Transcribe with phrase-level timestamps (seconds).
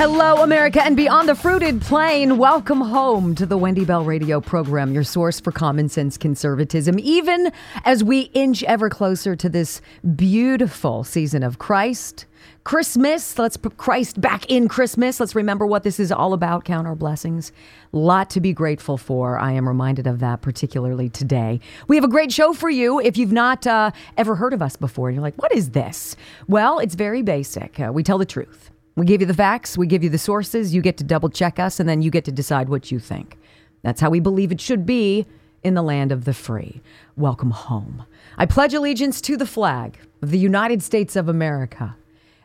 [0.00, 2.38] Hello, America, and beyond the fruited plain.
[2.38, 7.52] Welcome home to the Wendy Bell Radio program, your source for common sense conservatism, even
[7.84, 9.82] as we inch ever closer to this
[10.16, 12.24] beautiful season of Christ.
[12.64, 15.20] Christmas, let's put Christ back in Christmas.
[15.20, 16.64] Let's remember what this is all about.
[16.64, 17.52] Count our blessings.
[17.92, 19.38] Lot to be grateful for.
[19.38, 21.60] I am reminded of that particularly today.
[21.88, 23.00] We have a great show for you.
[23.00, 26.16] If you've not uh, ever heard of us before, and you're like, what is this?
[26.48, 27.78] Well, it's very basic.
[27.78, 28.69] Uh, we tell the truth.
[28.96, 31.58] We give you the facts, we give you the sources, you get to double check
[31.58, 33.38] us, and then you get to decide what you think.
[33.82, 35.26] That's how we believe it should be
[35.62, 36.80] in the land of the free.
[37.16, 38.04] Welcome home.
[38.36, 41.96] I pledge allegiance to the flag of the United States of America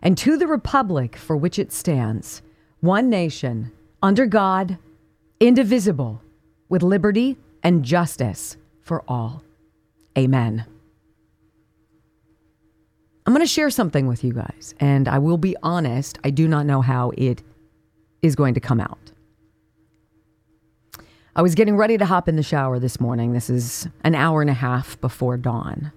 [0.02, 2.42] and to the republic for which it stands,
[2.80, 3.72] one nation,
[4.04, 4.78] under God,
[5.40, 6.22] indivisible,
[6.70, 9.44] with liberty and justice for all.
[10.18, 10.66] Amen.
[13.26, 16.48] I'm going to share something with you guys, and I will be honest, I do
[16.48, 17.42] not know how it
[18.22, 19.12] is going to come out.
[21.36, 23.34] I was getting ready to hop in the shower this morning.
[23.34, 25.92] This is an hour and a half before dawn.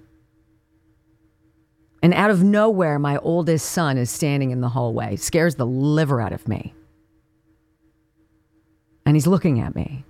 [2.03, 6.21] And out of nowhere, my oldest son is standing in the hallway, scares the liver
[6.21, 6.75] out of me.
[9.05, 10.05] And he's looking at me.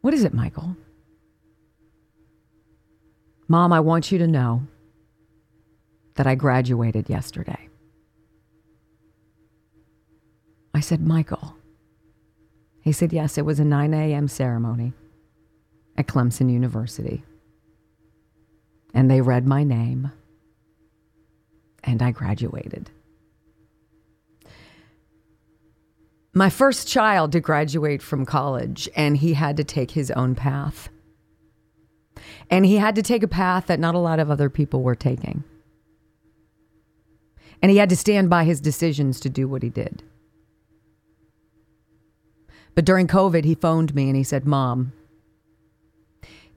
[0.00, 0.76] What is it, Michael?
[3.48, 4.62] Mom, I want you to know
[6.14, 7.68] that I graduated yesterday.
[10.74, 11.56] I said, Michael.
[12.82, 14.28] He said, Yes, it was a 9 a.m.
[14.28, 14.92] ceremony
[15.96, 17.24] at Clemson University.
[18.92, 20.12] And they read my name,
[21.82, 22.90] and I graduated.
[26.32, 30.88] My first child to graduate from college, and he had to take his own path.
[32.50, 34.96] And he had to take a path that not a lot of other people were
[34.96, 35.44] taking.
[37.64, 40.02] And he had to stand by his decisions to do what he did.
[42.74, 44.92] But during COVID, he phoned me and he said, Mom,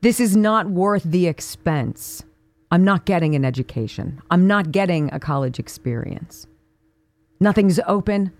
[0.01, 2.25] this is not worth the expense.
[2.71, 4.21] I'm not getting an education.
[4.29, 6.45] I'm not getting a college experience.
[7.39, 8.33] Nothing's open.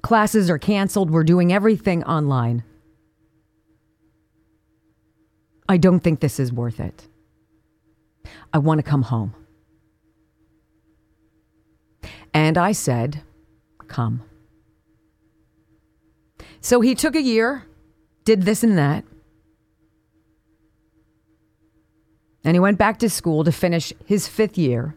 [0.00, 1.10] Classes are canceled.
[1.10, 2.64] We're doing everything online.
[5.68, 7.06] I don't think this is worth it.
[8.54, 9.34] I want to come home.
[12.52, 13.22] And I said,
[13.88, 14.20] Come.
[16.60, 17.64] So he took a year,
[18.26, 19.06] did this and that.
[22.44, 24.94] And he went back to school to finish his fifth year,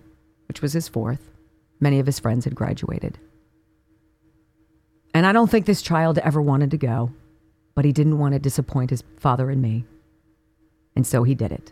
[0.49, 1.31] which was his fourth.
[1.79, 3.19] Many of his friends had graduated.
[5.13, 7.13] And I don't think this child ever wanted to go,
[7.73, 9.85] but he didn't want to disappoint his father and me.
[10.93, 11.71] And so he did it.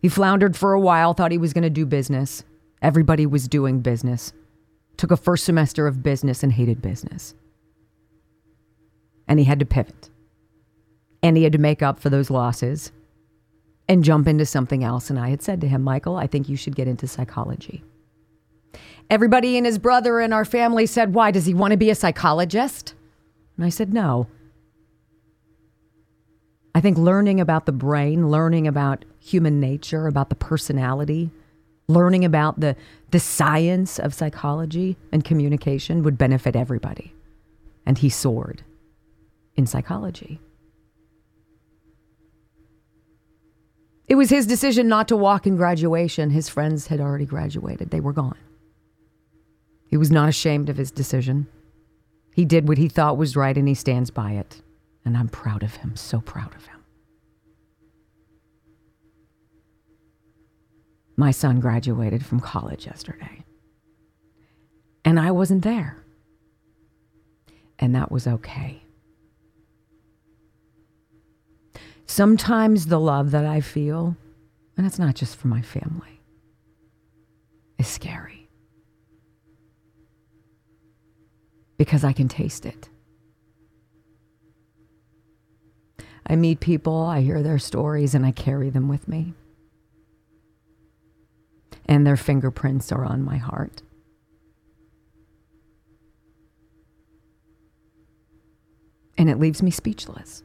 [0.00, 2.44] He floundered for a while, thought he was going to do business.
[2.84, 4.34] Everybody was doing business.
[4.98, 7.34] Took a first semester of business and hated business.
[9.26, 10.10] And he had to pivot.
[11.22, 12.92] And he had to make up for those losses
[13.88, 15.08] and jump into something else.
[15.08, 17.82] And I had said to him, Michael, I think you should get into psychology.
[19.08, 21.30] Everybody and his brother and our family said, Why?
[21.30, 22.92] Does he want to be a psychologist?
[23.56, 24.26] And I said, No.
[26.74, 31.30] I think learning about the brain, learning about human nature, about the personality,
[31.88, 32.76] learning about the,
[33.10, 37.14] the science of psychology and communication would benefit everybody.
[37.86, 38.62] And he soared
[39.56, 40.40] in psychology.
[44.06, 46.30] It was his decision not to walk in graduation.
[46.30, 48.38] His friends had already graduated, they were gone.
[49.88, 51.46] He was not ashamed of his decision.
[52.34, 54.60] He did what he thought was right and he stands by it.
[55.04, 56.73] And I'm proud of him, so proud of him.
[61.16, 63.44] My son graduated from college yesterday.
[65.04, 66.04] And I wasn't there.
[67.78, 68.82] And that was okay.
[72.06, 74.16] Sometimes the love that I feel,
[74.76, 76.20] and it's not just for my family,
[77.78, 78.48] is scary.
[81.76, 82.88] Because I can taste it.
[86.26, 89.34] I meet people, I hear their stories, and I carry them with me.
[91.86, 93.82] And their fingerprints are on my heart.
[99.16, 100.42] And it leaves me speechless.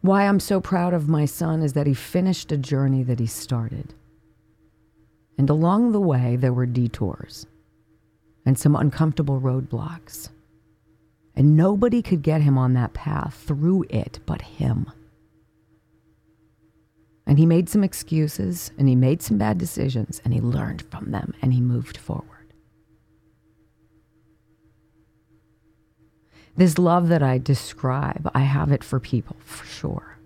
[0.00, 3.26] Why I'm so proud of my son is that he finished a journey that he
[3.26, 3.94] started.
[5.36, 7.46] And along the way, there were detours
[8.46, 10.30] and some uncomfortable roadblocks.
[11.36, 14.90] And nobody could get him on that path through it but him.
[17.30, 21.12] And he made some excuses and he made some bad decisions and he learned from
[21.12, 22.52] them and he moved forward.
[26.56, 30.18] This love that I describe, I have it for people, for sure.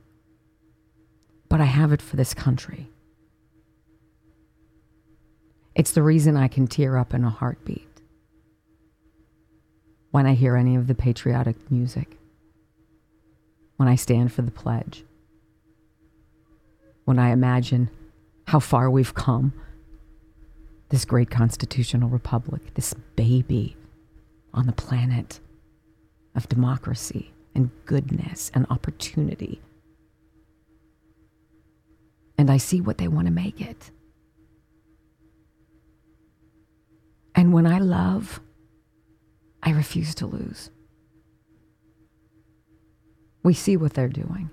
[1.51, 2.89] But I have it for this country.
[5.75, 8.01] It's the reason I can tear up in a heartbeat
[10.11, 12.17] when I hear any of the patriotic music,
[13.77, 15.05] when I stand for the pledge,
[17.05, 17.91] when I imagine
[18.47, 19.53] how far we've come,
[20.91, 23.77] this great constitutional republic, this baby
[24.53, 25.41] on the planet
[26.35, 29.61] of democracy and goodness and opportunity.
[32.37, 33.91] And I see what they want to make it.
[37.35, 38.41] And when I love,
[39.63, 40.71] I refuse to lose.
[43.43, 44.51] We see what they're doing.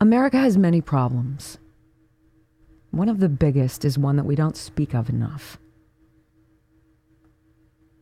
[0.00, 1.58] America has many problems.
[2.90, 5.58] One of the biggest is one that we don't speak of enough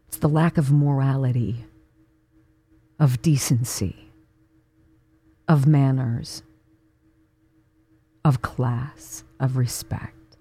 [0.09, 1.67] it's the lack of morality,
[2.99, 4.11] of decency,
[5.47, 6.43] of manners,
[8.25, 10.39] of class, of respect.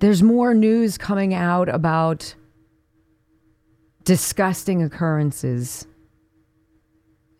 [0.00, 2.34] There's more news coming out about
[4.02, 5.86] disgusting occurrences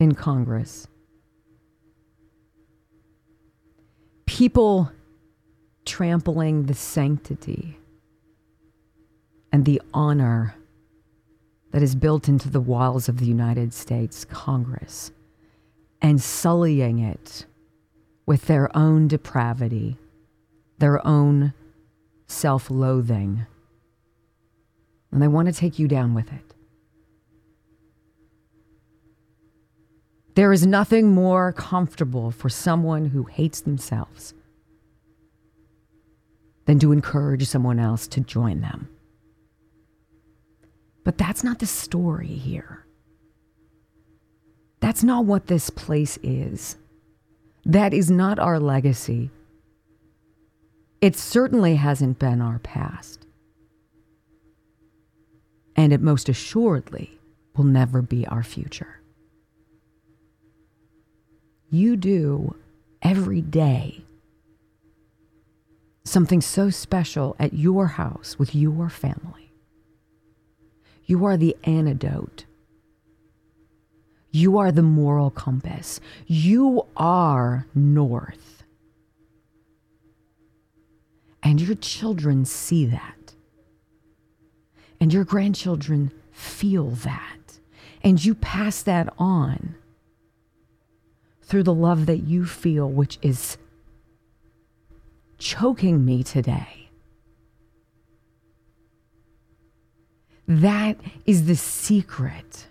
[0.00, 0.88] in Congress.
[4.26, 4.90] People
[5.84, 7.78] trampling the sanctity
[9.52, 10.56] and the honor
[11.72, 15.12] that is built into the walls of the United States Congress
[16.00, 17.44] and sullying it
[18.26, 19.98] with their own depravity,
[20.78, 21.52] their own
[22.26, 23.46] self loathing.
[25.12, 26.49] And they want to take you down with it.
[30.34, 34.34] There is nothing more comfortable for someone who hates themselves
[36.66, 38.88] than to encourage someone else to join them.
[41.04, 42.86] But that's not the story here.
[44.80, 46.76] That's not what this place is.
[47.64, 49.30] That is not our legacy.
[51.00, 53.26] It certainly hasn't been our past.
[55.74, 57.18] And it most assuredly
[57.56, 58.99] will never be our future.
[61.70, 62.56] You do
[63.00, 64.04] every day
[66.04, 69.52] something so special at your house with your family.
[71.04, 72.44] You are the antidote.
[74.32, 76.00] You are the moral compass.
[76.26, 78.64] You are north.
[81.42, 83.34] And your children see that.
[85.00, 87.58] And your grandchildren feel that.
[88.02, 89.74] And you pass that on
[91.50, 93.58] through the love that you feel, which is
[95.36, 96.88] choking me today.
[100.46, 102.68] That is the secret.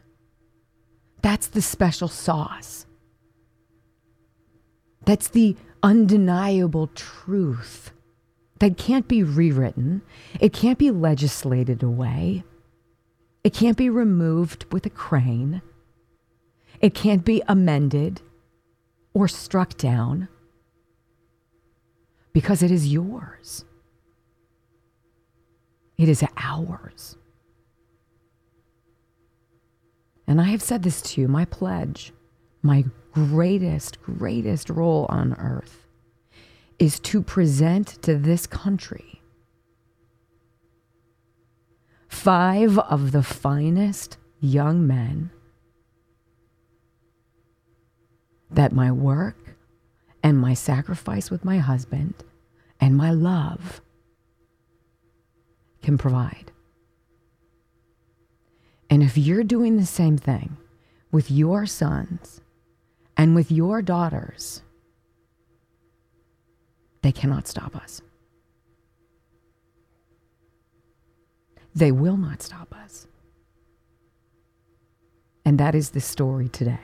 [1.22, 2.86] That's the special sauce.
[5.04, 7.92] That's the undeniable truth
[8.60, 10.04] that can't be rewritten.
[10.40, 12.46] It can't be legislated away.
[13.44, 15.62] It can't be removed with a crane.
[16.80, 18.22] It can't be amended
[19.14, 20.28] or struck down
[22.34, 23.66] because it is yours.
[25.98, 27.18] It is ours.
[30.28, 32.14] And I have said this to you my pledge,
[32.62, 35.88] my greatest, greatest role on earth
[36.78, 39.22] is to present to this country
[42.08, 45.32] five of the finest young men
[48.52, 49.56] that my work
[50.24, 52.14] and my sacrifice with my husband
[52.80, 53.82] and my love
[55.82, 56.52] can provide.
[58.90, 60.58] And if you're doing the same thing
[61.12, 62.42] with your sons
[63.16, 64.62] and with your daughters,
[67.02, 68.02] they cannot stop us.
[71.76, 73.08] They will not stop us.
[75.46, 76.80] And that is the story today.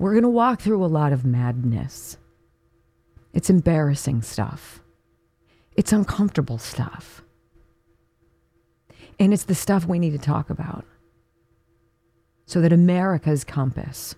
[0.00, 2.16] We're going to walk through a lot of madness.
[3.34, 4.80] It's embarrassing stuff.
[5.76, 7.22] It's uncomfortable stuff.
[9.18, 10.86] And it's the stuff we need to talk about
[12.46, 14.14] so that America's compass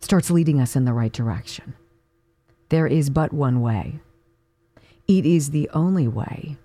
[0.00, 1.72] starts leading us in the right direction.
[2.68, 4.00] There is but one way.
[5.06, 6.58] It is the only way.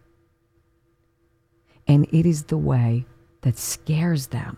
[1.88, 3.06] And it is the way
[3.44, 4.58] that scares them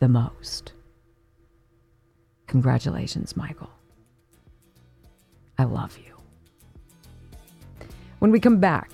[0.00, 0.72] the most.
[2.46, 3.70] Congratulations, Michael.
[5.58, 6.14] I love you.
[8.18, 8.90] When we come back,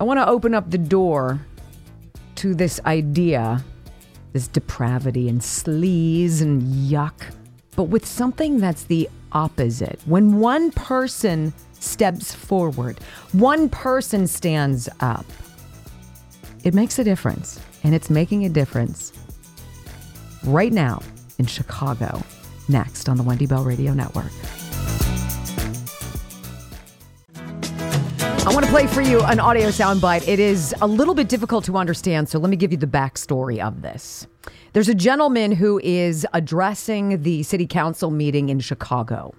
[0.00, 1.40] I want to open up the door
[2.36, 3.62] to this idea,
[4.32, 7.34] this depravity and sleaze and yuck,
[7.76, 10.00] but with something that's the opposite.
[10.06, 12.98] When one person steps forward,
[13.32, 15.26] one person stands up,
[16.64, 17.60] it makes a difference.
[17.84, 19.12] And it's making a difference
[20.44, 21.02] right now
[21.38, 22.22] in Chicago.
[22.68, 24.32] Next on the Wendy Bell Radio Network.
[28.48, 30.26] I want to play for you an audio soundbite.
[30.26, 33.58] It is a little bit difficult to understand, so let me give you the backstory
[33.58, 34.26] of this.
[34.72, 39.34] There's a gentleman who is addressing the city council meeting in Chicago.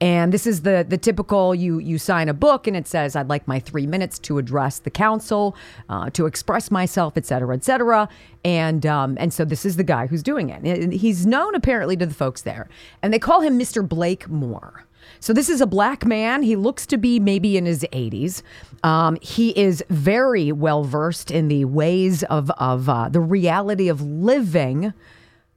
[0.00, 3.28] And this is the the typical you you sign a book and it says I'd
[3.28, 5.54] like my three minutes to address the council,
[5.88, 8.08] uh, to express myself, et cetera, et cetera.
[8.44, 10.62] And um, and so this is the guy who's doing it.
[10.62, 12.68] And he's known apparently to the folks there,
[13.02, 13.86] and they call him Mr.
[13.86, 14.86] Blakemore.
[15.18, 16.42] So this is a black man.
[16.42, 18.42] He looks to be maybe in his 80s.
[18.82, 24.00] Um, he is very well versed in the ways of of uh, the reality of
[24.00, 24.94] living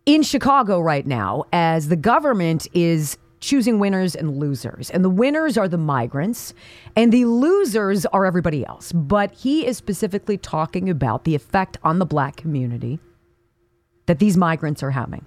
[0.06, 4.90] in Chicago right now, as the government is choosing winners and losers.
[4.90, 6.54] And the winners are the migrants,
[6.96, 8.92] and the losers are everybody else.
[8.94, 13.00] But he is specifically talking about the effect on the black community
[14.06, 15.26] that these migrants are having.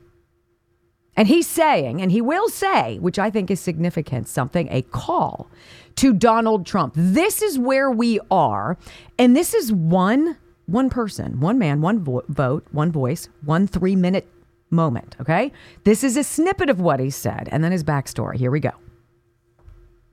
[1.15, 5.51] And he's saying, and he will say, which I think is significant, something, a call
[5.97, 6.95] to Donald Trump.
[6.97, 8.77] This is where we are.
[9.19, 13.95] And this is one one person, one man, one vo- vote, one voice, one three
[13.95, 14.27] minute
[14.71, 15.17] moment.
[15.21, 15.53] Okay.
[15.85, 18.37] This is a snippet of what he said and then his backstory.
[18.37, 18.73] Here we go.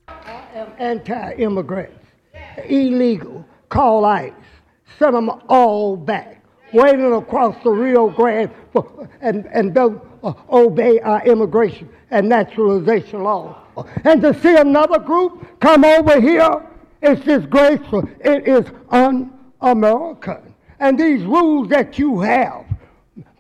[0.08, 1.94] I am anti immigrant,
[2.66, 4.32] illegal, call ICE,
[5.00, 6.44] send them all back,
[6.74, 8.52] waiting across the Rio Grande
[9.22, 13.56] and, and don't uh, obey our immigration and naturalization laws.
[14.04, 16.68] And to see another group come over here,
[17.02, 18.08] it's disgraceful.
[18.20, 20.54] It is un American.
[20.80, 22.66] And these rules that you have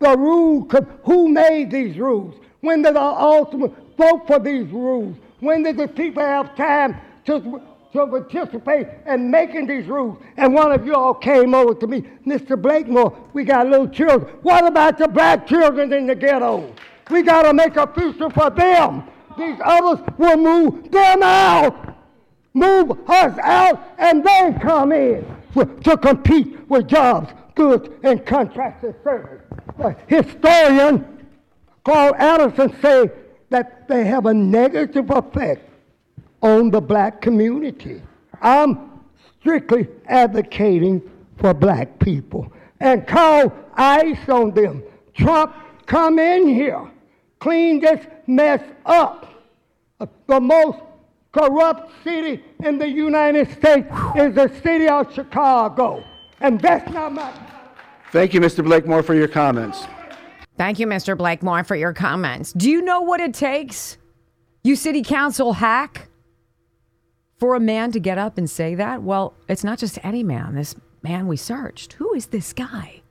[0.03, 0.69] the rule,
[1.03, 2.35] who made these rules?
[2.61, 5.17] When did the ultimate vote for these rules?
[5.39, 6.95] When did the people have time
[7.25, 7.61] to,
[7.93, 10.17] to participate in making these rules?
[10.37, 12.61] And one of you all came over to me, Mr.
[12.61, 14.33] Blakemore, we got little children.
[14.41, 16.73] What about the black children in the ghetto?
[17.09, 19.03] We got to make a future for them.
[19.37, 21.97] These others will move them out.
[22.53, 29.43] Move us out, and they come in to compete with jobs, goods, and contracted service
[29.79, 31.27] a historian
[31.83, 33.11] Claud Anderson say
[33.49, 35.69] that they have a negative effect
[36.41, 38.01] on the black community.
[38.41, 39.01] I'm
[39.39, 41.01] strictly advocating
[41.37, 44.83] for black people and call ICE on them.
[45.13, 45.55] Trump,
[45.85, 46.89] come in here,
[47.39, 49.29] clean this mess up.
[50.27, 50.79] The most
[51.31, 56.03] corrupt city in the United States is the city of Chicago.
[56.39, 57.31] And that's not my
[58.13, 58.63] Thank you, Mr.
[58.63, 59.87] Blakemore, for your comments.
[60.55, 61.17] Thank you, Mr.
[61.17, 62.53] Blakemore, for your comments.
[62.53, 63.97] Do you know what it takes,
[64.63, 66.09] you city council hack,
[67.39, 69.01] for a man to get up and say that?
[69.01, 71.93] Well, it's not just any man, this man we searched.
[71.93, 73.01] Who is this guy?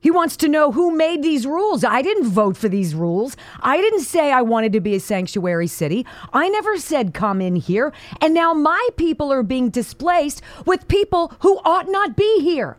[0.00, 1.84] He wants to know who made these rules.
[1.84, 3.36] I didn't vote for these rules.
[3.60, 6.04] I didn't say I wanted to be a sanctuary city.
[6.32, 7.92] I never said come in here.
[8.20, 12.78] And now my people are being displaced with people who ought not be here.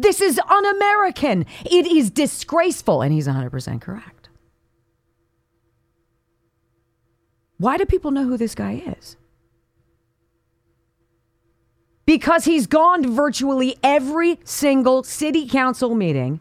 [0.00, 1.46] This is un American.
[1.64, 3.02] It is disgraceful.
[3.02, 4.28] And he's 100% correct.
[7.58, 9.16] Why do people know who this guy is?
[12.10, 16.40] because he's gone to virtually every single city council meeting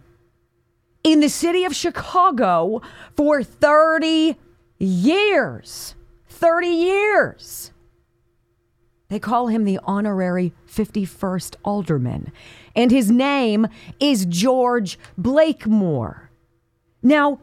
[1.04, 2.82] in the city of Chicago
[3.16, 4.36] for 30
[4.80, 5.94] years.
[6.28, 7.72] 30 years.
[9.10, 12.32] They call him the honorary 51st alderman,
[12.76, 13.68] and his name
[14.00, 16.30] is George Blakemore.
[17.02, 17.40] Now,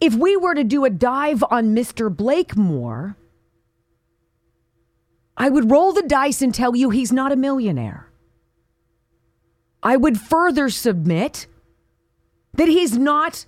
[0.00, 2.14] if we were to do a dive on Mr.
[2.14, 3.16] Blakemore,
[5.36, 8.08] I would roll the dice and tell you he's not a millionaire.
[9.82, 11.46] I would further submit
[12.54, 13.46] that he's not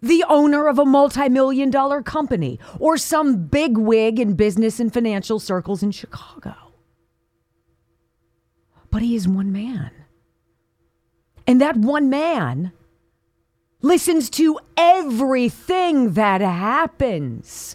[0.00, 4.92] the owner of a multi million dollar company or some big wig in business and
[4.92, 6.54] financial circles in Chicago.
[8.90, 9.92] But he is one man.
[11.50, 12.70] And that one man
[13.82, 17.74] listens to everything that happens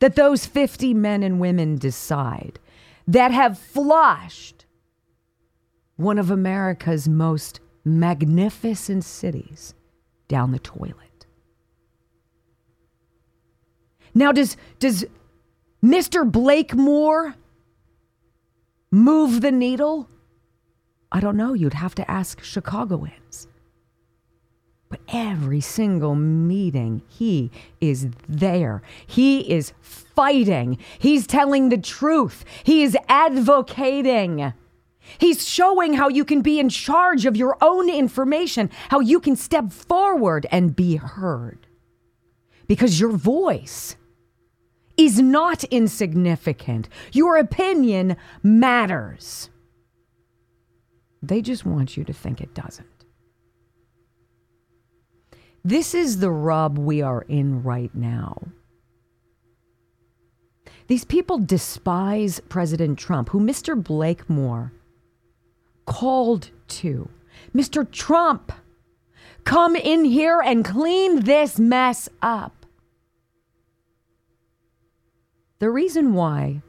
[0.00, 2.58] that those 50 men and women decide
[3.06, 4.66] that have flushed
[5.94, 9.74] one of America's most magnificent cities
[10.26, 11.26] down the toilet.
[14.12, 15.06] Now, does, does
[15.84, 16.28] Mr.
[16.28, 17.36] Blakemore
[18.90, 20.08] move the needle?
[21.14, 21.54] I don't know.
[21.54, 23.46] You'd have to ask Chicagoans.
[24.88, 28.82] But every single meeting, he is there.
[29.06, 30.76] He is fighting.
[30.98, 32.44] He's telling the truth.
[32.64, 34.54] He is advocating.
[35.18, 39.36] He's showing how you can be in charge of your own information, how you can
[39.36, 41.68] step forward and be heard.
[42.66, 43.94] Because your voice
[44.96, 49.50] is not insignificant, your opinion matters.
[51.28, 52.86] They just want you to think it doesn't.
[55.64, 58.48] This is the rub we are in right now.
[60.86, 63.80] These people despise President Trump, who Mr.
[63.82, 64.72] Blakemore
[65.86, 67.08] called to.
[67.54, 67.90] Mr.
[67.90, 68.52] Trump,
[69.44, 72.66] come in here and clean this mess up.
[75.60, 76.60] The reason why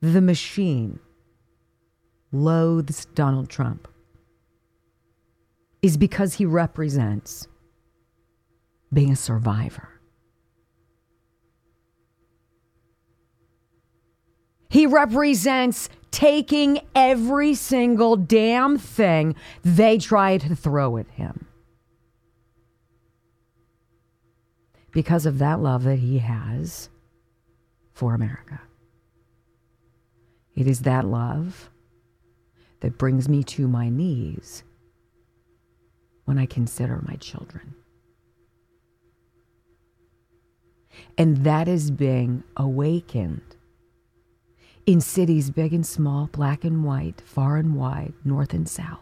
[0.00, 0.98] the machine
[2.32, 3.88] loathes Donald Trump
[5.82, 7.48] is because he represents
[8.92, 9.88] being a survivor.
[14.68, 21.46] He represents taking every single damn thing they try to throw at him.
[24.92, 26.88] Because of that love that he has
[27.92, 28.60] for America.
[30.54, 31.70] It is that love
[32.80, 34.64] that brings me to my knees
[36.24, 37.74] when I consider my children.
[41.16, 43.56] And that is being awakened
[44.86, 48.98] in cities big and small, black and white, far and wide, north and south.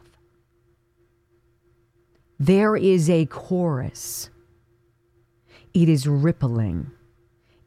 [2.39, 4.31] There is a chorus.
[5.75, 6.91] It is rippling.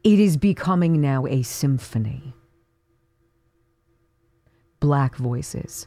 [0.02, 2.34] It is becoming now a symphony.
[4.80, 5.86] Black voices,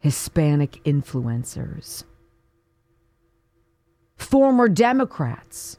[0.00, 2.04] Hispanic influencers,
[4.16, 5.78] former Democrats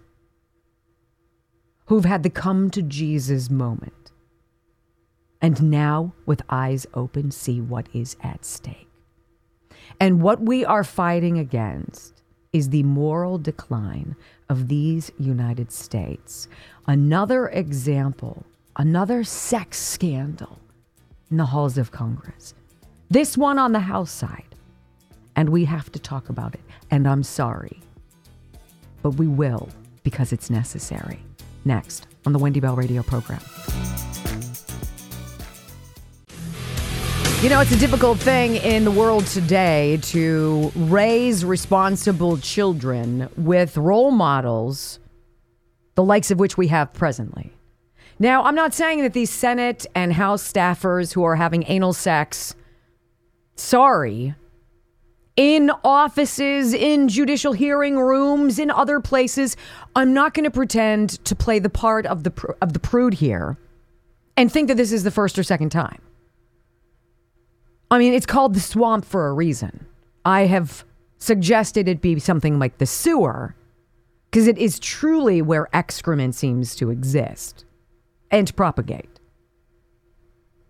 [1.85, 3.93] who've had the come to Jesus moment
[5.41, 8.89] and now, with eyes open, see what is at stake.
[9.99, 12.23] And what we are fighting against
[12.53, 14.15] is the moral decline
[14.49, 16.47] of these United States.
[16.87, 18.45] Another example,
[18.77, 20.59] another sex scandal
[21.29, 22.53] in the halls of Congress.
[23.09, 24.43] This one on the House side.
[25.35, 26.61] And we have to talk about it.
[26.89, 27.79] And I'm sorry.
[29.01, 29.69] But we will
[30.03, 31.19] because it's necessary.
[31.65, 33.41] Next on the Wendy Bell Radio program.
[37.43, 43.77] You know, it's a difficult thing in the world today to raise responsible children with
[43.77, 44.99] role models,
[45.93, 47.53] the likes of which we have presently.
[48.17, 52.55] Now, I'm not saying that these Senate and House staffers who are having anal sex,
[53.55, 54.33] sorry,
[55.37, 59.55] in offices, in judicial hearing rooms, in other places,
[59.95, 63.57] I'm not going to pretend to play the part of the of the prude here
[64.35, 66.01] and think that this is the first or second time.
[67.89, 69.85] I mean, it's called the swamp for a reason.
[70.25, 70.83] I have
[71.19, 73.55] suggested it be something like the sewer,
[74.29, 77.63] because it is truly where excrement seems to exist
[78.29, 79.19] and propagate.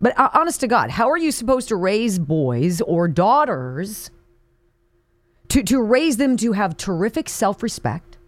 [0.00, 4.10] But uh, honest to God, how are you supposed to raise boys or daughters
[5.48, 8.18] to, to raise them to have terrific self respect,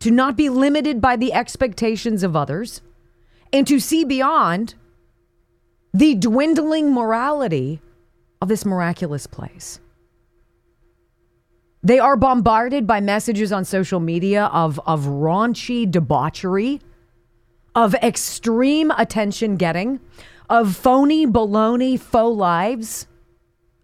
[0.00, 2.80] to not be limited by the expectations of others,
[3.52, 4.74] and to see beyond
[5.92, 7.80] the dwindling morality
[8.40, 9.80] of this miraculous place?
[11.84, 16.80] They are bombarded by messages on social media of, of raunchy debauchery,
[17.74, 19.98] of extreme attention getting,
[20.48, 23.06] of phony baloney faux lives,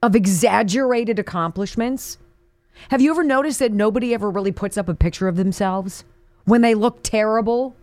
[0.00, 2.18] of exaggerated accomplishments.
[2.90, 6.04] Have you ever noticed that nobody ever really puts up a picture of themselves
[6.44, 7.76] when they look terrible?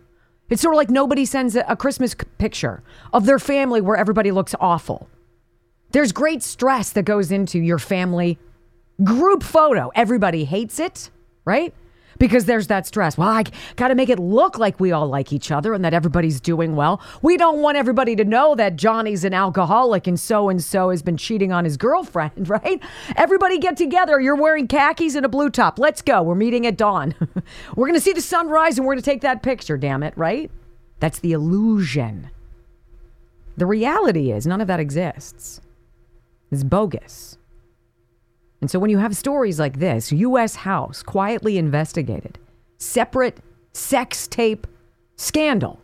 [0.50, 4.56] It's sort of like nobody sends a, Christmas picture of their family where everybody looks
[4.60, 5.10] awful.
[5.92, 8.38] There's great stress that goes into your family
[9.04, 9.92] group photo.
[9.96, 11.10] Everybody hates it,
[11.46, 11.74] right?
[12.18, 13.18] Because there's that stress.
[13.18, 13.44] Well, I
[13.76, 16.76] got to make it look like we all like each other and that everybody's doing
[16.76, 17.02] well.
[17.22, 21.02] We don't want everybody to know that Johnny's an alcoholic and so and so has
[21.02, 22.82] been cheating on his girlfriend, right?
[23.16, 24.20] Everybody get together.
[24.20, 25.80] You're wearing khakis and a blue top.
[25.80, 26.24] Let's go.
[26.24, 27.16] We're meeting at dawn.
[27.76, 30.14] we're going to see the sunrise and we're going to take that picture, damn it,
[30.18, 30.50] right?
[31.00, 32.30] That's the illusion.
[33.58, 35.62] The reality is none of that exists.
[36.52, 37.38] It's bogus.
[38.66, 40.56] And so when you have stories like this, U.S.
[40.56, 42.40] House quietly investigated,
[42.80, 43.38] separate
[43.74, 44.66] sex tape
[45.18, 45.80] scandal.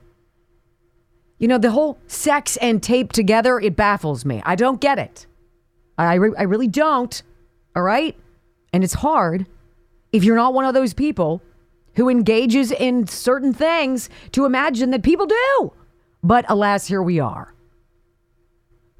[1.37, 4.41] You know, the whole sex and tape together, it baffles me.
[4.47, 5.27] I don't get it.
[5.95, 7.21] I, re- I really don't.
[7.75, 8.17] All right?
[8.73, 9.45] And it's hard
[10.11, 11.43] if you're not one of those people
[11.97, 15.71] who engages in certain things to imagine that people do.
[16.23, 17.53] But alas, here we are.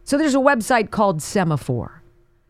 [0.03, 2.00] So there's a website called Semafor.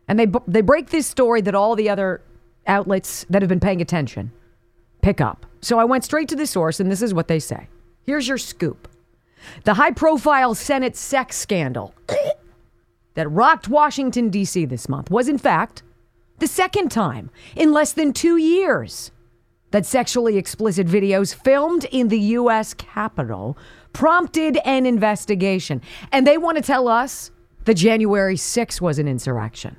[0.08, 2.22] And they, they break this story that all the other
[2.66, 4.32] outlets that have been paying attention
[5.00, 5.46] pick up.
[5.60, 7.68] So I went straight to the source, and this is what they say.
[8.04, 8.88] Here's your scoop
[9.64, 11.94] the high profile Senate sex scandal
[13.14, 14.64] that rocked Washington, D.C.
[14.66, 15.82] this month was, in fact,
[16.38, 19.10] the second time in less than two years
[19.72, 22.74] that sexually explicit videos filmed in the U.S.
[22.74, 23.56] Capitol
[23.92, 25.80] prompted an investigation.
[26.12, 27.30] And they want to tell us
[27.64, 29.76] that January 6 was an insurrection.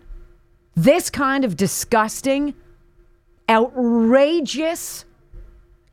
[0.75, 2.55] This kind of disgusting,
[3.49, 5.05] outrageous,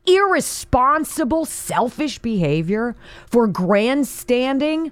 [0.05, 2.95] irresponsible, selfish behavior
[3.27, 4.91] for grandstanding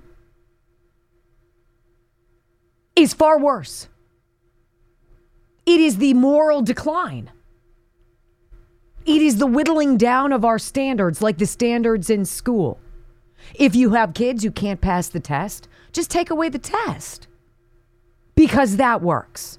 [2.95, 3.87] is far worse.
[5.65, 7.31] It is the moral decline.
[9.05, 12.79] It is the whittling down of our standards, like the standards in school.
[13.55, 17.27] If you have kids who can't pass the test, just take away the test
[18.35, 19.57] because that works.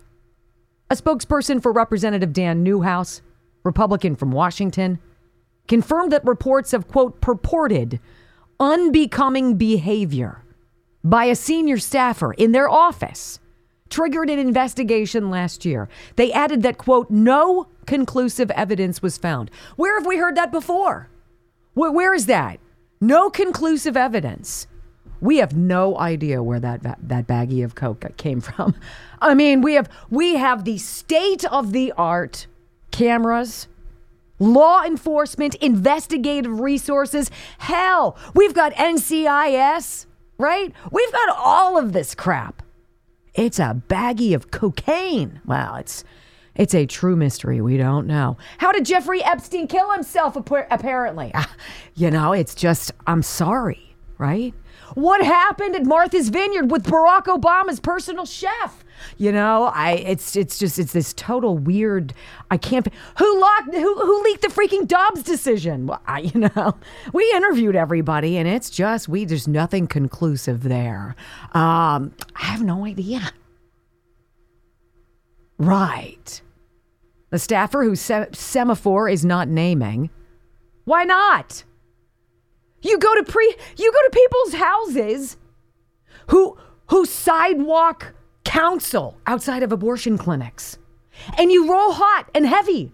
[0.90, 3.22] A spokesperson for Representative Dan Newhouse,
[3.62, 4.98] Republican from Washington,
[5.68, 8.00] confirmed that reports of, quote, purported
[8.58, 10.42] unbecoming behavior
[11.04, 13.38] by a senior staffer in their office
[13.88, 15.88] triggered an investigation last year.
[16.16, 19.50] They added that, quote, no conclusive evidence was found.
[19.76, 21.08] Where have we heard that before?
[21.74, 22.58] where, where is that?
[23.00, 24.66] No conclusive evidence.
[25.20, 28.74] We have no idea where that that baggie of coke came from.
[29.20, 32.46] I mean, we have we have the state of the art
[32.90, 33.68] cameras,
[34.38, 37.30] law enforcement, investigative resources.
[37.58, 40.06] Hell, we've got NCIS,
[40.38, 40.72] right?
[40.90, 42.62] We've got all of this crap.
[43.34, 45.40] It's a baggie of cocaine.
[45.46, 46.04] Wow, it's
[46.54, 47.60] it's a true mystery.
[47.60, 48.36] We don't know.
[48.58, 51.32] How did Jeffrey Epstein kill himself apparently?
[51.94, 54.54] You know, it's just I'm sorry, right?
[54.94, 58.84] What happened at Martha's Vineyard with Barack Obama's personal chef?
[59.16, 62.12] You know, I it's it's just it's this total weird.
[62.50, 62.86] I can't.
[63.18, 63.74] Who locked?
[63.74, 65.86] Who who leaked the freaking Dobbs decision?
[65.86, 66.76] Well, I, you know,
[67.12, 71.14] we interviewed everybody, and it's just we there's nothing conclusive there.
[71.52, 73.32] Um, I have no idea.
[75.58, 76.40] Right.
[77.30, 80.10] The staffer who se- Semafor is not naming.
[80.84, 81.64] Why not?
[82.82, 85.36] You go to pre you go to people's houses
[86.28, 88.14] who who sidewalk
[88.44, 90.78] counsel outside of abortion clinics.
[91.38, 92.92] And you roll hot and heavy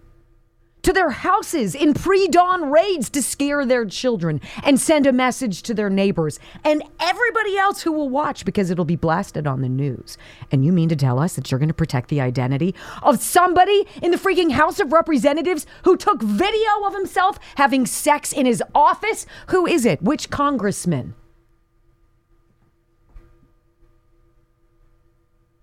[0.87, 5.61] to their houses in pre dawn raids to scare their children and send a message
[5.63, 9.67] to their neighbors and everybody else who will watch because it'll be blasted on the
[9.67, 10.17] news.
[10.49, 12.73] And you mean to tell us that you're going to protect the identity
[13.03, 18.31] of somebody in the freaking House of Representatives who took video of himself having sex
[18.31, 19.25] in his office?
[19.47, 20.01] Who is it?
[20.01, 21.15] Which congressman?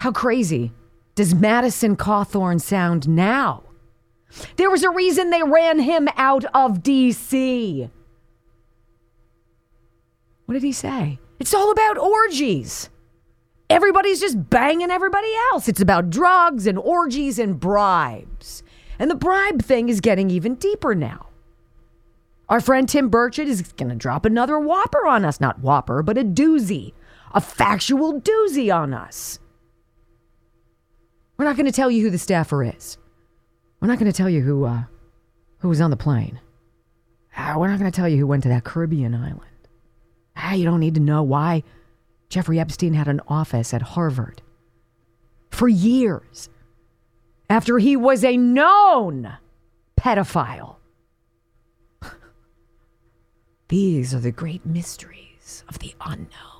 [0.01, 0.73] How crazy
[1.15, 3.63] does Madison Cawthorn sound now?
[4.57, 7.89] There was a reason they ran him out of D.C.
[10.47, 11.19] What did he say?
[11.39, 12.91] It's all about orgies.
[13.71, 15.69] Everybody's just banging everybody else.
[15.69, 18.63] It's about drugs and orgies and bribes.
[18.99, 21.29] And the bribe thing is getting even deeper now.
[22.49, 25.41] Our friend Tim Burchett is going to drop another whopper on us.
[25.41, 26.93] Not whopper, but a doozy.
[27.33, 29.39] A factual doozy on us.
[31.37, 32.99] We're not going to tell you who the staffer is.
[33.85, 34.85] We're not going to tell you who, uh,
[35.59, 36.41] who was on the plane.
[37.37, 39.43] Ah, we're not going to tell you who went to that Caribbean island.
[40.35, 41.63] Ah, you don't need to know why
[42.31, 44.41] Jeffrey Epstein had an office at Harvard
[45.51, 46.49] for years
[47.51, 49.37] after he was a known
[49.99, 50.77] pedophile.
[53.69, 56.54] These are the great mysteries of the unknown.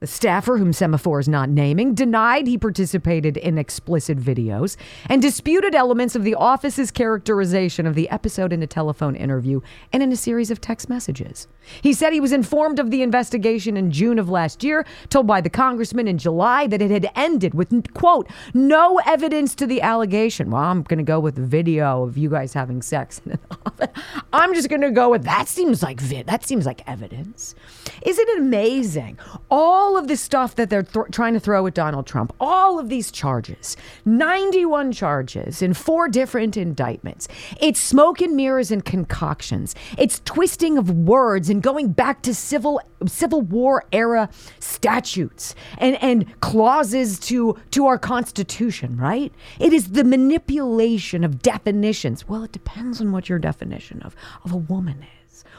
[0.00, 4.76] The staffer, whom Semafor is not naming, denied he participated in explicit videos
[5.08, 9.62] and disputed elements of the office's characterization of the episode in a telephone interview
[9.94, 11.48] and in a series of text messages.
[11.80, 15.40] He said he was informed of the investigation in June of last year, told by
[15.40, 20.50] the congressman in July that it had ended with, quote, no evidence to the allegation.
[20.50, 23.38] Well, I'm going to go with the video of you guys having sex in an
[23.66, 23.88] office.
[24.32, 27.54] I'm just going to go with that seems like vid- that seems like evidence.
[28.02, 29.18] Isn't it amazing?
[29.50, 32.88] All of the stuff that they're th- trying to throw at Donald Trump, all of
[32.88, 37.28] these charges, 91 charges in four different indictments.
[37.60, 39.74] It's smoke and mirrors and concoctions.
[39.98, 46.40] It's twisting of words and going back to civil Civil War era statutes and, and
[46.40, 49.32] clauses to, to our Constitution, right?
[49.60, 52.28] It is the manipulation of definitions.
[52.28, 55.15] Well, it depends on what your definition of, of a woman is,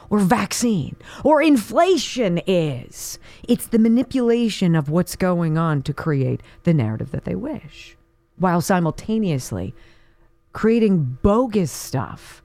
[0.10, 3.20] or vaccine, or inflation is.
[3.48, 7.98] It's the manipulation of what's going on to create the narrative that they wish,
[8.38, 9.74] while simultaneously
[10.54, 12.42] creating bogus stuff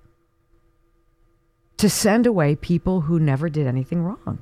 [1.79, 4.39] to send away people who never did anything wrong.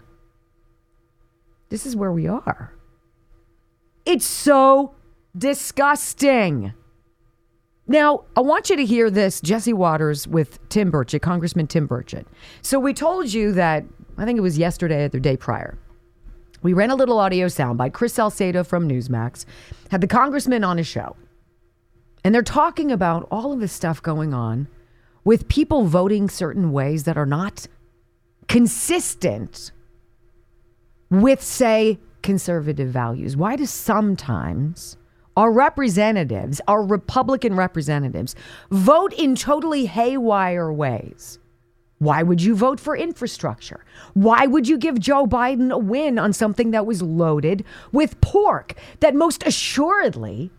[1.68, 2.74] This is where we are.
[4.04, 4.94] It's so
[5.36, 6.74] disgusting.
[7.90, 12.24] Now, I want you to hear this Jesse Watters with Tim Burchett, Congressman Tim Burchett.
[12.62, 13.84] So, we told you that,
[14.16, 15.76] I think it was yesterday or the day prior,
[16.62, 19.44] we ran a little audio sound by Chris Salcedo from Newsmax
[19.90, 21.16] had the congressman on his show.
[22.22, 24.68] And they're talking about all of this stuff going on
[25.24, 27.66] with people voting certain ways that are not
[28.46, 29.72] consistent
[31.10, 33.36] with, say, conservative values?
[33.36, 34.96] Why do sometimes
[35.40, 38.36] our representatives, our Republican representatives,
[38.70, 41.38] vote in totally haywire ways?
[41.96, 43.82] Why would you vote for infrastructure?
[44.12, 48.74] Why would you give Joe Biden a win on something that was loaded with pork
[49.00, 50.50] that most assuredly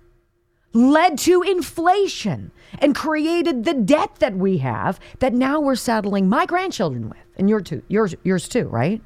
[0.73, 6.47] led to inflation and created the debt that we have that now we're saddling my
[6.47, 8.99] grandchildren with and your too, yours, yours too, right?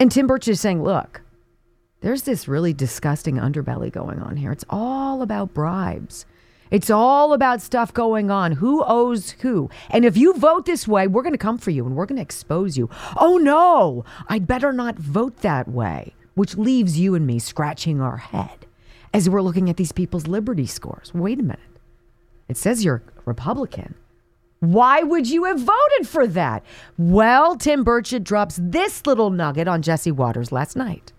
[0.00, 1.22] And Tim Burch is saying, look,
[2.00, 4.52] there's this really disgusting underbelly going on here.
[4.52, 6.24] It's all about bribes.
[6.70, 8.52] It's all about stuff going on.
[8.52, 9.68] Who owes who?
[9.90, 12.16] And if you vote this way, we're going to come for you and we're going
[12.16, 12.88] to expose you.
[13.16, 18.18] Oh no, I'd better not vote that way, which leaves you and me scratching our
[18.18, 18.66] head
[19.12, 21.12] as we're looking at these people's liberty scores.
[21.12, 21.58] Wait a minute.
[22.48, 23.94] It says you're Republican.
[24.60, 26.62] Why would you have voted for that?
[26.98, 31.12] Well, Tim Burchett drops this little nugget on Jesse Watters last night.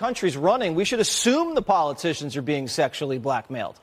[0.00, 0.74] Country's running.
[0.74, 3.78] We should assume the politicians are being sexually blackmailed.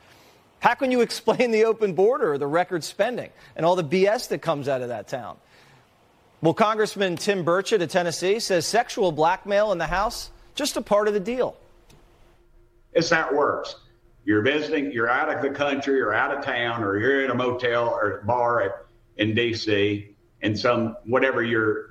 [0.58, 4.26] How can you explain the open border or the record spending and all the BS
[4.30, 5.36] that comes out of that town?
[6.42, 11.06] Well, Congressman Tim Burchett of Tennessee says sexual blackmail in the House just a part
[11.06, 11.56] of the deal.
[12.92, 13.76] It's how it works
[14.24, 17.34] you're visiting, you're out of the country or out of town, or you're in a
[17.34, 18.72] motel or bar at,
[19.18, 20.16] in D.C.
[20.42, 21.90] and some whatever you're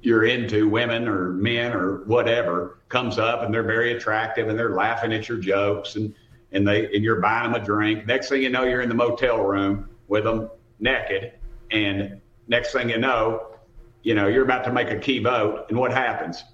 [0.00, 4.74] you're into, women or men or whatever, comes up and they're very attractive and they're
[4.74, 6.14] laughing at your jokes and
[6.52, 8.06] and they and you're buying them a drink.
[8.06, 11.32] Next thing you know, you're in the motel room with them naked,
[11.70, 13.56] and next thing you know,
[14.02, 16.44] you know you're about to make a key vote, and what happens?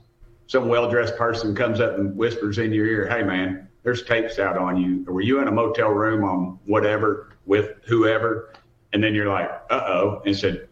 [0.47, 4.57] Some well-dressed person comes up and whispers in your ear, "Hey, man." there's tapes out
[4.57, 5.05] on you.
[5.05, 8.53] Were you in a motel room on whatever with whoever?
[8.93, 10.69] And then you're like, uh oh, and said,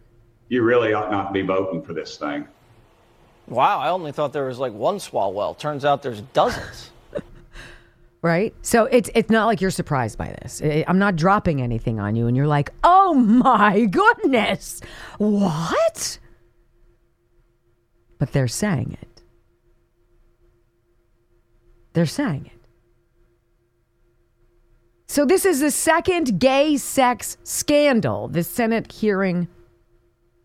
[0.49, 2.47] you really ought not be voting for this thing.
[3.51, 5.57] Wow, I only thought there was like one Swalwell.
[5.57, 6.89] Turns out there's dozens.
[8.21, 8.55] right?
[8.61, 10.61] So it's it's not like you're surprised by this.
[10.87, 14.79] I'm not dropping anything on you, and you're like, oh my goodness,
[15.17, 16.17] what?
[18.19, 19.21] But they're saying it.
[21.91, 22.61] They're saying it.
[25.07, 29.49] So, this is the second gay sex scandal, the Senate hearing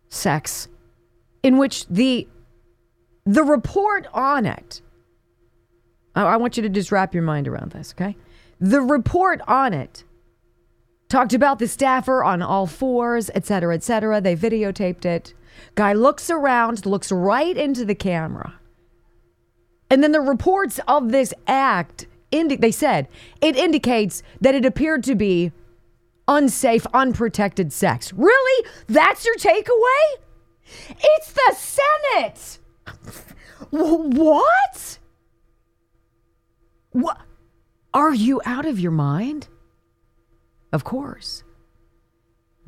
[0.09, 0.67] sex,
[1.45, 2.27] in which the
[3.27, 4.81] the report on it.
[6.15, 8.17] I, I want you to just wrap your mind around this, okay?
[8.61, 10.05] The report on it
[11.09, 14.21] talked about the staffer on all fours, et cetera, et cetera.
[14.21, 15.35] They videotaped it.
[15.75, 18.55] Guy looks around, looks right into the camera.
[19.91, 23.09] And then the reports of this act, indi- they said,
[23.41, 25.53] it indicates that it appeared to be
[26.27, 28.13] unsafe, unprotected sex.
[28.13, 28.69] Really?
[28.89, 30.23] That's your takeaway?
[30.91, 32.59] It's the Senate.
[33.71, 34.99] What?
[36.91, 37.19] What?
[37.95, 39.49] Are you out of your mind?
[40.73, 41.43] Of course.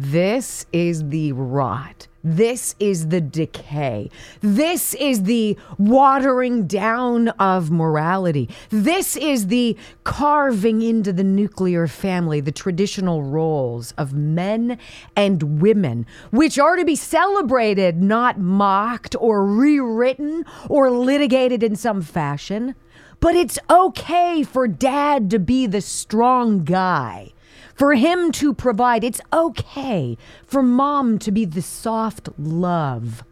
[0.01, 2.07] This is the rot.
[2.23, 4.11] This is the decay.
[4.41, 8.49] This is the watering down of morality.
[8.71, 14.79] This is the carving into the nuclear family the traditional roles of men
[15.17, 22.03] and women, which are to be celebrated, not mocked or rewritten or litigated in some
[22.03, 22.77] fashion.
[23.19, 27.33] But it's okay for dad to be the strong guy
[27.79, 29.05] for him to provide.
[29.05, 33.23] It's okay for mom to be the soft love.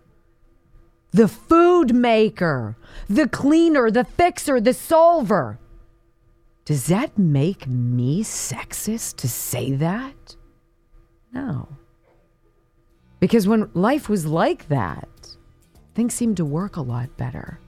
[1.10, 2.76] The food maker,
[3.08, 5.58] the cleaner, the fixer, the solver.
[6.64, 10.36] Does that make me sexist to say that?
[11.32, 11.68] No.
[13.18, 15.36] Because when life was like that,
[15.94, 17.58] things seemed to work a lot better.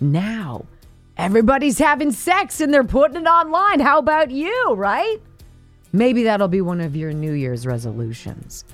[0.00, 0.64] Now,
[1.16, 3.80] everybody's having sex and they're putting it online.
[3.80, 5.18] How about you, right?
[5.94, 8.64] Maybe that'll be one of your New Year's resolutions.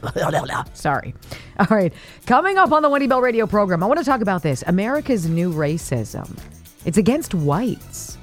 [0.72, 1.14] Sorry.
[1.58, 1.92] All right.
[2.24, 5.28] Coming up on the Wendy Bell radio program, I want to talk about this America's
[5.28, 6.38] new racism.
[6.86, 8.16] It's against whites.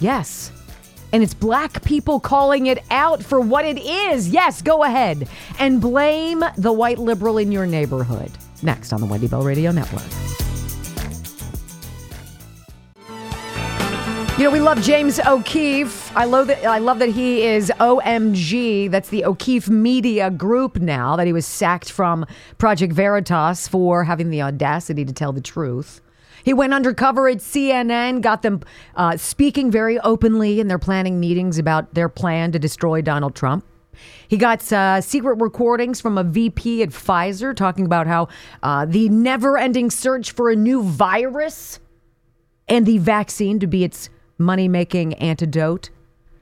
[0.00, 0.50] Yes.
[1.12, 4.30] And it's black people calling it out for what it is.
[4.30, 8.30] Yes, go ahead and blame the white liberal in your neighborhood.
[8.62, 10.47] Next on the Wendy Bell Radio Network.
[14.38, 16.16] You know, we love James O'Keefe.
[16.16, 16.64] I love that.
[16.64, 18.88] I love that he is OMG.
[18.88, 21.16] That's the O'Keefe Media Group now.
[21.16, 22.24] That he was sacked from
[22.56, 26.00] Project Veritas for having the audacity to tell the truth.
[26.44, 28.62] He went undercover at CNN, got them
[28.94, 33.64] uh, speaking very openly in their planning meetings about their plan to destroy Donald Trump.
[34.28, 38.28] He got uh, secret recordings from a VP at Pfizer talking about how
[38.62, 41.80] uh, the never ending search for a new virus
[42.68, 45.90] and the vaccine to be its money making antidote,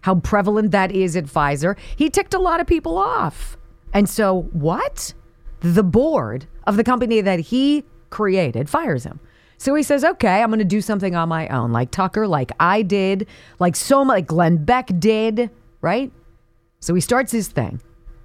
[0.02, 1.76] how prevalent that is at Pfizer.
[1.96, 3.56] He ticked a lot of people off.
[3.92, 5.14] And so, what?
[5.60, 9.20] The board of the company that he created fires him.
[9.58, 12.52] So he says, okay, I'm going to do something on my own, like Tucker, like
[12.60, 13.26] I did,
[13.58, 16.12] like so much, like Glenn Beck did, right?
[16.80, 17.80] So he starts his thing,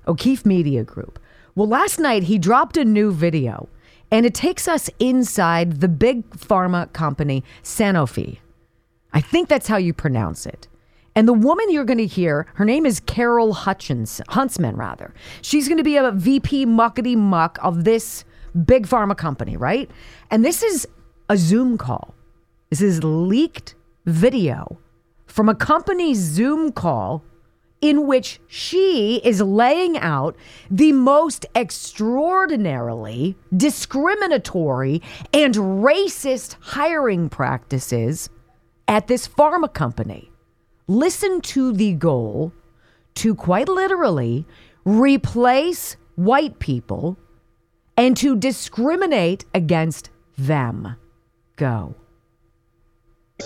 [0.07, 1.19] O'Keefe Media Group.
[1.55, 3.69] Well, last night he dropped a new video,
[4.12, 8.39] and it takes us inside the big pharma company, Sanofi.
[9.13, 10.67] I think that's how you pronounce it.
[11.15, 15.13] And the woman you're going to hear, her name is Carol Hutchins, Huntsman, rather.
[15.41, 18.24] She's going to be a VP muckety muck of this
[18.65, 19.91] big pharma company, right?
[20.30, 20.88] And this is
[21.30, 22.15] a Zoom call.
[22.69, 24.80] This is leaked video
[25.28, 27.24] from a company's Zoom call
[27.82, 30.36] in which she is laying out
[30.69, 35.02] the most extraordinarily discriminatory
[35.34, 38.30] and racist hiring practices
[38.91, 40.30] at this pharma company.
[40.86, 42.51] Listen to the goal
[43.15, 44.45] to quite literally
[44.84, 47.17] replace white people
[47.95, 50.97] and to discriminate against them.
[51.56, 51.95] Go.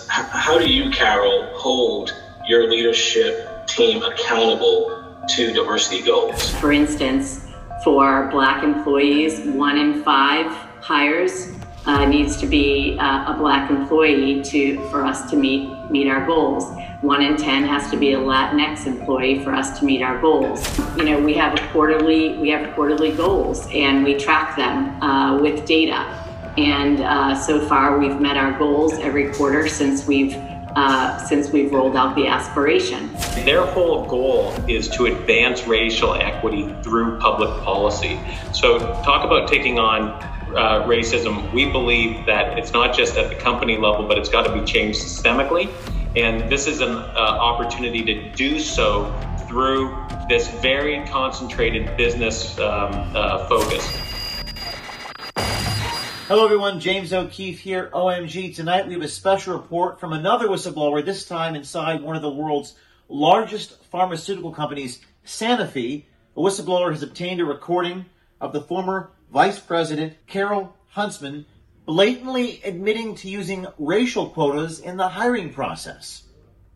[0.10, 2.12] How do you, Carol, hold
[2.48, 6.56] your leadership team accountable to diversity goals?
[6.56, 7.46] For instance,
[7.84, 10.48] for black employees, one in five
[10.82, 11.52] hires
[11.86, 16.26] uh, needs to be uh, a black employee to for us to meet meet our
[16.26, 16.74] goals.
[17.02, 20.66] One in ten has to be a Latinx employee for us to meet our goals.
[20.98, 25.66] You know, we have quarterly we have quarterly goals, and we track them uh, with
[25.66, 26.22] data.
[26.58, 30.36] And uh, so far, we've met our goals every quarter since we've
[30.76, 33.14] uh, since we've rolled out the aspiration.
[33.46, 38.20] Their whole goal is to advance racial equity through public policy.
[38.54, 40.20] So, talk about taking on
[40.56, 44.44] uh, racism, we believe that it's not just at the company level, but it's got
[44.44, 45.70] to be changed systemically.
[46.16, 49.14] And this is an uh, opportunity to do so
[49.48, 49.96] through
[50.30, 53.86] this very concentrated business um, uh, focus.
[56.28, 56.80] Hello, everyone.
[56.80, 58.56] James O'Keefe here, OMG.
[58.56, 62.32] Tonight we have a special report from another whistleblower, this time inside one of the
[62.32, 62.76] world's
[63.10, 68.06] largest pharmaceutical companies, Sanofi, a whistleblower has obtained a recording
[68.42, 71.46] of the former Vice President Carol Huntsman
[71.86, 76.24] blatantly admitting to using racial quotas in the hiring process.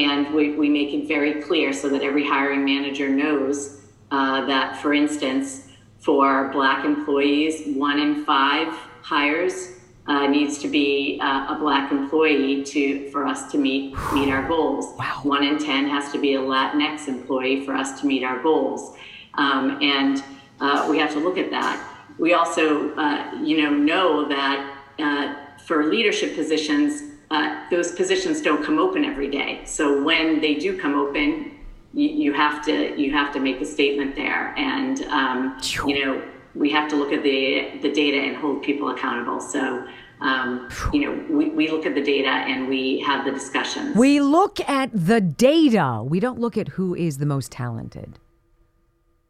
[0.01, 4.75] And we, we make it very clear so that every hiring manager knows uh, that,
[4.81, 8.67] for instance, for black employees, one in five
[9.03, 14.29] hires uh, needs to be uh, a black employee to for us to meet meet
[14.29, 14.97] our goals.
[14.99, 15.21] Wow.
[15.23, 18.97] One in ten has to be a Latinx employee for us to meet our goals,
[19.35, 20.21] um, and
[20.59, 21.88] uh, we have to look at that.
[22.19, 28.63] We also, uh, you know, know that uh, for leadership positions, uh, those positions don't
[28.63, 29.61] come open every day.
[29.65, 31.57] So when they do come open,
[31.93, 36.21] you, you have to you have to make a statement there, and um, you know
[36.55, 39.39] we have to look at the the data and hold people accountable.
[39.39, 39.87] So.
[40.21, 43.95] Um, you know, we, we look at the data and we have the discussions.
[43.95, 46.03] We look at the data.
[46.05, 48.19] We don't look at who is the most talented.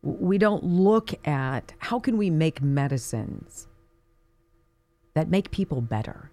[0.02, 3.68] We don't look at how can we make medicines
[5.14, 6.32] that make people better?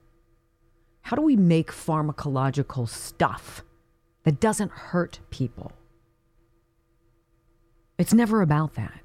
[1.02, 3.62] How do we make pharmacological stuff
[4.24, 5.72] that doesn't hurt people?
[7.98, 9.00] It's never about that.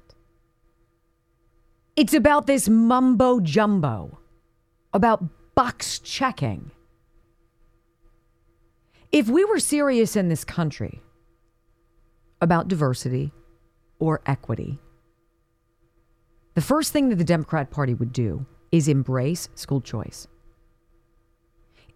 [1.96, 4.18] It's about this mumbo jumbo,
[4.92, 6.70] about box checking.
[9.10, 11.02] If we were serious in this country
[12.40, 13.32] about diversity
[14.02, 14.80] or equity,
[16.54, 20.26] the first thing that the Democrat Party would do is embrace school choice.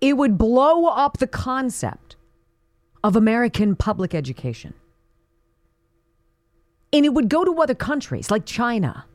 [0.00, 2.14] It would blow up the concept
[3.02, 4.74] of American public education.
[6.92, 9.06] And it would go to other countries like China,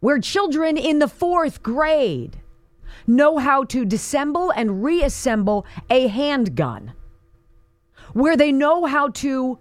[0.00, 2.40] where children in the fourth grade
[3.06, 6.94] know how to disassemble and reassemble a handgun,
[8.14, 9.58] where they know how to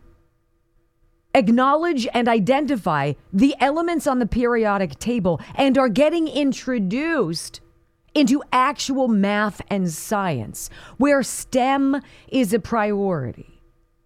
[1.33, 7.61] acknowledge and identify the elements on the periodic table and are getting introduced
[8.13, 13.61] into actual math and science, where STEM is a priority.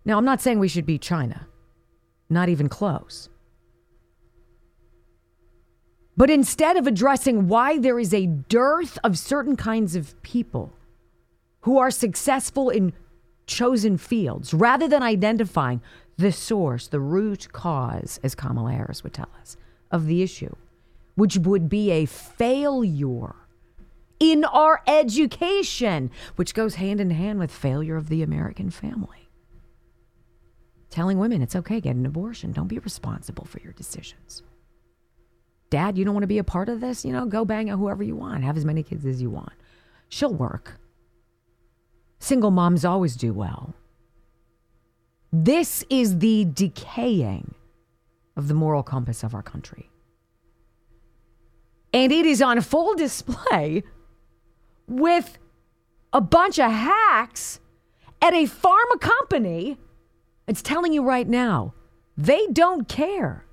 [0.05, 1.47] Now, I'm not saying we should be China,
[2.29, 3.29] not even close.
[6.15, 10.71] But instead of addressing why there is a dearth of certain kinds of people
[11.61, 12.93] who are successful in
[13.47, 15.81] chosen fields, rather than identifying
[16.17, 19.57] the source, the root cause, as Kamala Harris would tell us,
[19.91, 20.55] of the issue,
[21.15, 23.35] which would be a failure
[24.19, 29.29] in our education, which goes hand in hand with failure of the American family.
[30.89, 32.53] Telling women it's okay, get an abortion.
[32.53, 34.43] Don't be responsible for your decisions.
[35.69, 37.03] Dad, you don't want to be a part of this?
[37.03, 38.43] You know, go bang at whoever you want.
[38.45, 39.51] Have as many kids as you want.
[40.07, 40.79] She'll work.
[42.19, 43.73] Single moms always do well.
[45.37, 47.55] This is the decaying
[48.37, 49.89] of the moral compass of our country.
[51.91, 53.83] And it is on full display
[54.87, 55.37] with
[56.13, 57.59] a bunch of hacks
[58.21, 59.77] at a pharma company.
[60.47, 61.73] It's telling you right now,
[62.15, 63.45] they don't care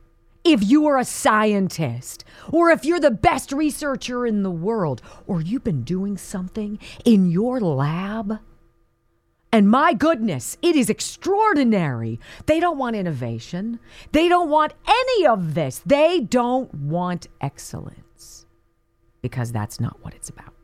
[0.44, 5.40] if you are a scientist or if you're the best researcher in the world or
[5.40, 8.38] you've been doing something in your lab
[9.52, 12.18] and my goodness, it is extraordinary.
[12.46, 13.78] They don't want innovation.
[14.12, 15.82] They don't want any of this.
[15.84, 18.46] They don't want excellence
[19.20, 20.54] because that's not what it's about.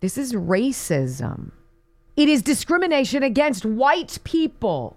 [0.00, 1.50] This is racism.
[2.16, 4.96] It is discrimination against white people.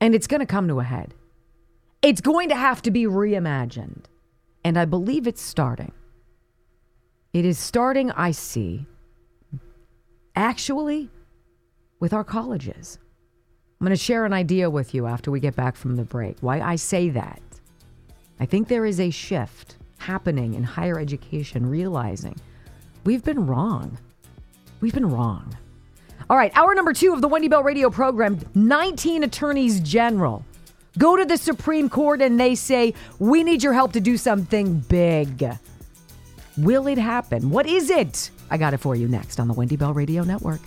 [0.00, 1.14] And it's going to come to a head.
[2.02, 4.04] It's going to have to be reimagined.
[4.64, 5.92] And I believe it's starting.
[7.32, 8.84] It is starting, I see,
[10.36, 11.08] actually,
[11.98, 12.98] with our colleges.
[13.80, 16.36] I'm going to share an idea with you after we get back from the break.
[16.40, 17.40] Why I say that.
[18.38, 22.36] I think there is a shift happening in higher education, realizing
[23.04, 23.98] we've been wrong.
[24.80, 25.56] We've been wrong.
[26.28, 30.44] All right, hour number two of the Wendy Bell radio program 19 attorneys general
[30.98, 34.80] go to the Supreme Court and they say, We need your help to do something
[34.80, 35.56] big.
[36.58, 37.50] Will it happen?
[37.50, 38.30] What is it?
[38.50, 40.60] I got it for you next on the Wendy Bell Radio Network.